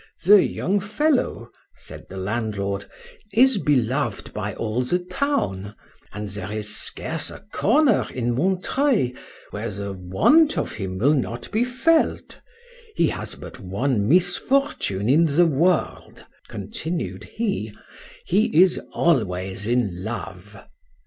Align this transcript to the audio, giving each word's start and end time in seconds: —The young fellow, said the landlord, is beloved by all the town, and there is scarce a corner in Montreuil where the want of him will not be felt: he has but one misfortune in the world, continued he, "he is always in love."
—The 0.25 0.41
young 0.43 0.79
fellow, 0.79 1.51
said 1.75 2.07
the 2.09 2.17
landlord, 2.17 2.85
is 3.33 3.59
beloved 3.59 4.33
by 4.33 4.55
all 4.55 4.81
the 4.81 4.97
town, 4.97 5.75
and 6.11 6.27
there 6.29 6.51
is 6.51 6.75
scarce 6.75 7.29
a 7.29 7.41
corner 7.53 8.07
in 8.11 8.33
Montreuil 8.35 9.11
where 9.51 9.69
the 9.69 9.93
want 9.93 10.57
of 10.57 10.71
him 10.73 10.97
will 10.97 11.13
not 11.13 11.51
be 11.51 11.63
felt: 11.63 12.41
he 12.95 13.05
has 13.09 13.35
but 13.35 13.59
one 13.59 14.09
misfortune 14.09 15.07
in 15.07 15.27
the 15.27 15.45
world, 15.45 16.25
continued 16.47 17.23
he, 17.35 17.71
"he 18.25 18.59
is 18.59 18.81
always 18.93 19.67
in 19.67 20.03
love." 20.03 20.57